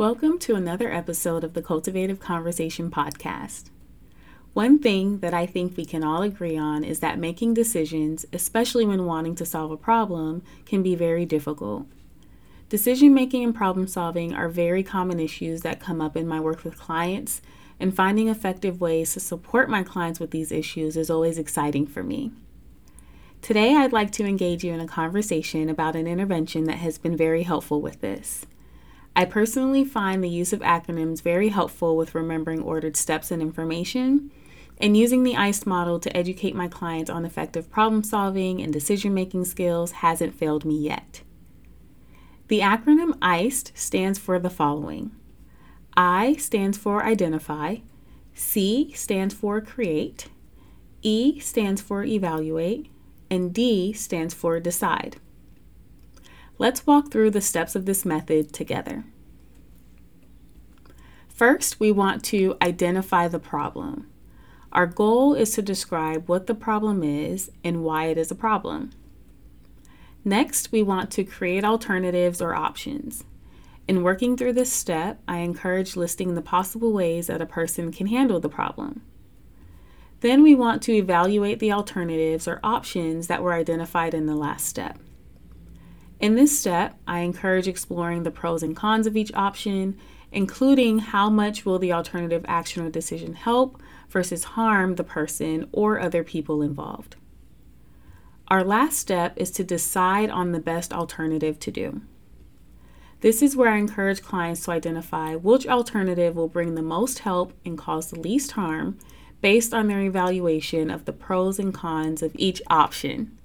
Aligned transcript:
Welcome 0.00 0.38
to 0.38 0.54
another 0.54 0.90
episode 0.90 1.44
of 1.44 1.52
the 1.52 1.60
Cultivative 1.60 2.18
Conversation 2.18 2.90
podcast. 2.90 3.64
One 4.54 4.78
thing 4.78 5.18
that 5.18 5.34
I 5.34 5.44
think 5.44 5.76
we 5.76 5.84
can 5.84 6.02
all 6.02 6.22
agree 6.22 6.56
on 6.56 6.84
is 6.84 7.00
that 7.00 7.18
making 7.18 7.52
decisions, 7.52 8.24
especially 8.32 8.86
when 8.86 9.04
wanting 9.04 9.34
to 9.34 9.44
solve 9.44 9.70
a 9.70 9.76
problem, 9.76 10.42
can 10.64 10.82
be 10.82 10.94
very 10.94 11.26
difficult. 11.26 11.86
Decision 12.70 13.12
making 13.12 13.44
and 13.44 13.54
problem 13.54 13.86
solving 13.86 14.32
are 14.32 14.48
very 14.48 14.82
common 14.82 15.20
issues 15.20 15.60
that 15.60 15.80
come 15.80 16.00
up 16.00 16.16
in 16.16 16.26
my 16.26 16.40
work 16.40 16.64
with 16.64 16.78
clients, 16.78 17.42
and 17.78 17.94
finding 17.94 18.28
effective 18.28 18.80
ways 18.80 19.12
to 19.12 19.20
support 19.20 19.68
my 19.68 19.82
clients 19.82 20.18
with 20.18 20.30
these 20.30 20.50
issues 20.50 20.96
is 20.96 21.10
always 21.10 21.36
exciting 21.36 21.86
for 21.86 22.02
me. 22.02 22.32
Today, 23.42 23.76
I'd 23.76 23.92
like 23.92 24.12
to 24.12 24.24
engage 24.24 24.64
you 24.64 24.72
in 24.72 24.80
a 24.80 24.86
conversation 24.86 25.68
about 25.68 25.94
an 25.94 26.06
intervention 26.06 26.64
that 26.64 26.78
has 26.78 26.96
been 26.96 27.18
very 27.18 27.42
helpful 27.42 27.82
with 27.82 28.00
this. 28.00 28.46
I 29.20 29.26
personally 29.26 29.84
find 29.84 30.24
the 30.24 30.30
use 30.30 30.54
of 30.54 30.60
acronyms 30.60 31.20
very 31.20 31.50
helpful 31.50 31.94
with 31.94 32.14
remembering 32.14 32.62
ordered 32.62 32.96
steps 32.96 33.30
and 33.30 33.42
information, 33.42 34.30
and 34.78 34.96
using 34.96 35.24
the 35.24 35.36
ICE 35.36 35.66
model 35.66 36.00
to 36.00 36.16
educate 36.16 36.54
my 36.54 36.68
clients 36.68 37.10
on 37.10 37.26
effective 37.26 37.70
problem 37.70 38.02
solving 38.02 38.62
and 38.62 38.72
decision 38.72 39.12
making 39.12 39.44
skills 39.44 39.92
hasn't 39.92 40.34
failed 40.34 40.64
me 40.64 40.74
yet. 40.74 41.20
The 42.48 42.60
acronym 42.60 43.18
ICE 43.20 43.64
stands 43.74 44.18
for 44.18 44.38
the 44.38 44.48
following 44.48 45.10
I 45.94 46.36
stands 46.36 46.78
for 46.78 47.04
identify, 47.04 47.76
C 48.32 48.90
stands 48.94 49.34
for 49.34 49.60
create, 49.60 50.28
E 51.02 51.38
stands 51.40 51.82
for 51.82 52.04
evaluate, 52.04 52.90
and 53.30 53.52
D 53.52 53.92
stands 53.92 54.32
for 54.32 54.58
decide. 54.60 55.18
Let's 56.60 56.86
walk 56.86 57.10
through 57.10 57.30
the 57.30 57.40
steps 57.40 57.74
of 57.74 57.86
this 57.86 58.04
method 58.04 58.52
together. 58.52 59.04
First, 61.26 61.80
we 61.80 61.90
want 61.90 62.22
to 62.24 62.54
identify 62.60 63.28
the 63.28 63.38
problem. 63.38 64.10
Our 64.70 64.84
goal 64.84 65.32
is 65.32 65.52
to 65.54 65.62
describe 65.62 66.28
what 66.28 66.48
the 66.48 66.54
problem 66.54 67.02
is 67.02 67.50
and 67.64 67.82
why 67.82 68.08
it 68.08 68.18
is 68.18 68.30
a 68.30 68.34
problem. 68.34 68.90
Next, 70.22 70.70
we 70.70 70.82
want 70.82 71.10
to 71.12 71.24
create 71.24 71.64
alternatives 71.64 72.42
or 72.42 72.54
options. 72.54 73.24
In 73.88 74.02
working 74.02 74.36
through 74.36 74.52
this 74.52 74.70
step, 74.70 75.22
I 75.26 75.38
encourage 75.38 75.96
listing 75.96 76.34
the 76.34 76.42
possible 76.42 76.92
ways 76.92 77.28
that 77.28 77.40
a 77.40 77.46
person 77.46 77.90
can 77.90 78.08
handle 78.08 78.38
the 78.38 78.50
problem. 78.50 79.00
Then 80.20 80.42
we 80.42 80.54
want 80.54 80.82
to 80.82 80.92
evaluate 80.92 81.58
the 81.58 81.72
alternatives 81.72 82.46
or 82.46 82.60
options 82.62 83.28
that 83.28 83.42
were 83.42 83.54
identified 83.54 84.12
in 84.12 84.26
the 84.26 84.36
last 84.36 84.66
step. 84.66 84.98
In 86.20 86.34
this 86.34 86.56
step, 86.56 86.98
I 87.06 87.20
encourage 87.20 87.66
exploring 87.66 88.22
the 88.22 88.30
pros 88.30 88.62
and 88.62 88.76
cons 88.76 89.06
of 89.06 89.16
each 89.16 89.32
option, 89.32 89.96
including 90.30 90.98
how 90.98 91.30
much 91.30 91.64
will 91.64 91.78
the 91.78 91.94
alternative 91.94 92.44
action 92.46 92.84
or 92.84 92.90
decision 92.90 93.34
help 93.34 93.82
versus 94.10 94.44
harm 94.44 94.96
the 94.96 95.04
person 95.04 95.66
or 95.72 95.98
other 95.98 96.22
people 96.22 96.60
involved. 96.60 97.16
Our 98.48 98.62
last 98.62 98.98
step 98.98 99.32
is 99.36 99.50
to 99.52 99.64
decide 99.64 100.28
on 100.28 100.52
the 100.52 100.60
best 100.60 100.92
alternative 100.92 101.58
to 101.60 101.70
do. 101.70 102.02
This 103.20 103.42
is 103.42 103.56
where 103.56 103.70
I 103.70 103.78
encourage 103.78 104.22
clients 104.22 104.64
to 104.64 104.72
identify 104.72 105.36
which 105.36 105.66
alternative 105.66 106.36
will 106.36 106.48
bring 106.48 106.74
the 106.74 106.82
most 106.82 107.20
help 107.20 107.54
and 107.64 107.78
cause 107.78 108.10
the 108.10 108.20
least 108.20 108.52
harm 108.52 108.98
based 109.40 109.72
on 109.72 109.86
their 109.86 110.00
evaluation 110.00 110.90
of 110.90 111.06
the 111.06 111.12
pros 111.12 111.58
and 111.58 111.72
cons 111.72 112.22
of 112.22 112.32
each 112.34 112.60
option. 112.68 113.38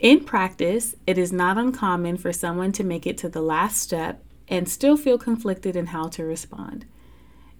In 0.00 0.24
practice, 0.24 0.96
it 1.06 1.18
is 1.18 1.32
not 1.32 1.56
uncommon 1.56 2.16
for 2.16 2.32
someone 2.32 2.72
to 2.72 2.84
make 2.84 3.06
it 3.06 3.16
to 3.18 3.28
the 3.28 3.40
last 3.40 3.80
step 3.80 4.22
and 4.48 4.68
still 4.68 4.96
feel 4.96 5.18
conflicted 5.18 5.76
in 5.76 5.86
how 5.86 6.08
to 6.08 6.24
respond. 6.24 6.84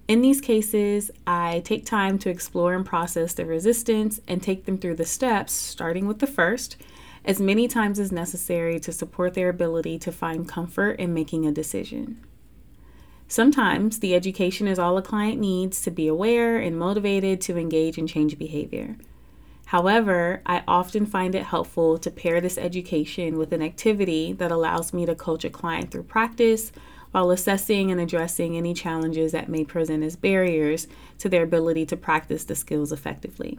In 0.08 0.20
these 0.20 0.40
cases, 0.40 1.10
I 1.26 1.62
take 1.64 1.86
time 1.86 2.18
to 2.18 2.28
explore 2.28 2.74
and 2.74 2.84
process 2.84 3.32
the 3.32 3.46
resistance 3.46 4.20
and 4.28 4.42
take 4.42 4.66
them 4.66 4.76
through 4.76 4.96
the 4.96 5.06
steps, 5.06 5.52
starting 5.52 6.06
with 6.06 6.18
the 6.18 6.26
first, 6.26 6.76
as 7.24 7.40
many 7.40 7.68
times 7.68 7.98
as 7.98 8.12
necessary 8.12 8.78
to 8.80 8.92
support 8.92 9.32
their 9.32 9.48
ability 9.48 9.98
to 10.00 10.12
find 10.12 10.46
comfort 10.46 11.00
in 11.00 11.14
making 11.14 11.46
a 11.46 11.52
decision. 11.52 12.20
Sometimes 13.28 14.00
the 14.00 14.14
education 14.14 14.68
is 14.68 14.78
all 14.78 14.98
a 14.98 15.02
client 15.02 15.40
needs 15.40 15.80
to 15.82 15.90
be 15.90 16.06
aware 16.06 16.58
and 16.58 16.78
motivated 16.78 17.40
to 17.42 17.56
engage 17.56 17.96
in 17.96 18.06
change 18.06 18.38
behavior. 18.38 18.98
However, 19.74 20.40
I 20.46 20.62
often 20.68 21.04
find 21.04 21.34
it 21.34 21.42
helpful 21.42 21.98
to 21.98 22.08
pair 22.08 22.40
this 22.40 22.58
education 22.58 23.36
with 23.36 23.50
an 23.50 23.60
activity 23.60 24.32
that 24.34 24.52
allows 24.52 24.94
me 24.94 25.04
to 25.04 25.16
coach 25.16 25.44
a 25.44 25.50
client 25.50 25.90
through 25.90 26.04
practice 26.04 26.70
while 27.10 27.32
assessing 27.32 27.90
and 27.90 28.00
addressing 28.00 28.56
any 28.56 28.72
challenges 28.72 29.32
that 29.32 29.48
may 29.48 29.64
present 29.64 30.04
as 30.04 30.14
barriers 30.14 30.86
to 31.18 31.28
their 31.28 31.42
ability 31.42 31.84
to 31.86 31.96
practice 31.96 32.44
the 32.44 32.54
skills 32.54 32.92
effectively. 32.92 33.58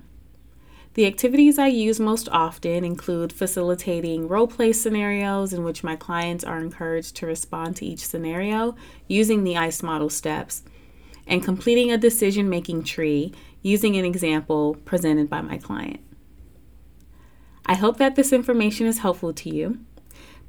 The 0.94 1.06
activities 1.06 1.60
I 1.60 1.68
use 1.68 2.00
most 2.00 2.30
often 2.30 2.86
include 2.86 3.34
facilitating 3.34 4.30
role 4.30 4.48
play 4.48 4.72
scenarios 4.72 5.52
in 5.52 5.66
which 5.66 5.84
my 5.84 5.98
clients 5.98 6.46
are 6.46 6.62
encouraged 6.62 7.18
to 7.18 7.26
respond 7.26 7.76
to 7.76 7.86
each 7.86 8.08
scenario 8.08 8.78
using 9.10 9.44
the 9.44 9.58
ICE 9.58 9.84
model 9.84 10.10
steps, 10.10 10.64
and 11.28 11.44
completing 11.44 11.92
a 11.92 11.98
decision 11.98 12.50
making 12.50 12.84
tree 12.84 13.34
using 13.66 13.96
an 13.98 14.06
example 14.06 14.76
presented 14.86 15.28
by 15.28 15.42
my 15.42 15.58
client. 15.58 16.00
I 17.66 17.74
hope 17.74 17.98
that 17.98 18.16
this 18.16 18.32
information 18.32 18.86
is 18.86 19.00
helpful 19.00 19.34
to 19.34 19.50
you. 19.50 19.80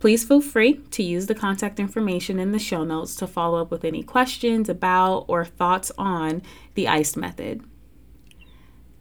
Please 0.00 0.22
feel 0.22 0.42
free 0.42 0.74
to 0.90 1.02
use 1.02 1.26
the 1.26 1.34
contact 1.34 1.80
information 1.80 2.38
in 2.38 2.52
the 2.52 2.58
show 2.58 2.84
notes 2.84 3.16
to 3.16 3.26
follow 3.26 3.62
up 3.62 3.70
with 3.70 3.86
any 3.86 4.02
questions 4.02 4.68
about 4.68 5.24
or 5.28 5.46
thoughts 5.46 5.90
on 5.96 6.42
the 6.74 6.86
ICE 6.86 7.16
method. 7.16 7.64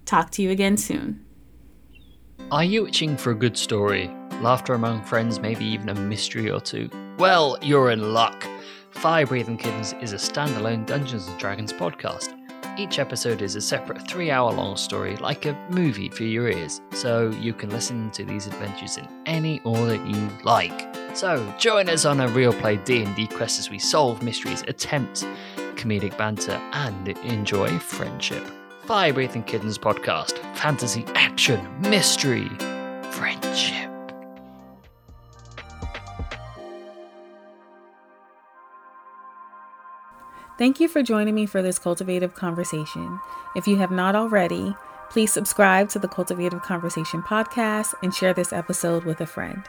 Talk 0.06 0.32
to 0.32 0.42
you 0.42 0.50
again 0.50 0.78
soon. 0.78 1.26
Are 2.52 2.64
you 2.64 2.88
itching 2.88 3.18
for 3.18 3.32
a 3.32 3.36
good 3.36 3.58
story? 3.58 4.08
Laughter 4.42 4.76
among 4.76 5.04
friends, 5.04 5.42
maybe 5.42 5.66
even 5.66 5.90
a 5.90 5.96
mystery 5.96 6.50
or 6.50 6.62
two? 6.62 6.90
Well, 7.18 7.58
you're 7.62 7.92
in 7.92 8.14
luck. 8.14 8.48
Fire 8.92 9.26
Breathing 9.26 9.58
Kittens 9.58 9.94
is 10.02 10.14
a 10.14 10.16
standalone 10.16 10.86
Dungeons 10.86 11.28
and 11.28 11.38
Dragons 11.38 11.74
podcast 11.74 12.34
each 12.78 13.00
episode 13.00 13.42
is 13.42 13.56
a 13.56 13.62
separate 13.62 14.08
three 14.08 14.32
hour 14.32 14.52
long 14.52 14.78
story, 14.78 15.16
like 15.18 15.46
a 15.46 15.54
movie 15.70 16.10
for 16.10 16.24
your 16.24 16.50
ears, 16.50 16.82
so 16.92 17.30
you 17.30 17.54
can 17.54 17.70
listen 17.70 18.12
to 18.12 18.26
these 18.26 18.48
adventures 18.48 18.98
in 18.98 19.08
any 19.26 19.62
order 19.64 19.96
you 19.96 20.30
like. 20.44 20.96
So 21.16 21.54
join 21.58 21.90
us 21.90 22.06
on 22.06 22.20
a 22.20 22.28
real 22.28 22.54
play 22.54 22.78
D&D 22.78 23.28
quest 23.28 23.60
as 23.60 23.70
we 23.70 23.80
solve 23.80 24.22
mysteries, 24.22 24.64
attempt 24.68 25.26
comedic 25.76 26.18
banter, 26.18 26.60
and 26.74 27.08
enjoy 27.10 27.78
friendship. 27.80 28.44
Fire 28.86 29.14
Breathing 29.14 29.44
Kittens 29.44 29.78
podcast, 29.78 30.38
fantasy, 30.56 31.06
action, 31.16 31.68
mystery, 31.82 32.50
friendship. 33.12 33.75
Thank 40.58 40.80
you 40.80 40.88
for 40.88 41.04
joining 41.04 41.36
me 41.36 41.46
for 41.46 41.62
this 41.62 41.78
cultivative 41.78 42.34
conversation. 42.34 43.20
If 43.58 43.68
you 43.68 43.76
have 43.76 43.92
not 43.92 44.16
already, 44.16 44.74
please 45.10 45.34
subscribe 45.34 45.90
to 45.90 46.00
the 46.00 46.08
Cultivative 46.08 46.62
Conversation 46.62 47.22
podcast 47.22 47.94
and 48.02 48.16
share 48.16 48.34
this 48.34 48.54
episode 48.54 49.04
with 49.04 49.20
a 49.20 49.26
friend. 49.26 49.68